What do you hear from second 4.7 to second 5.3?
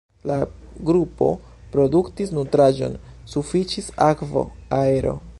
aero.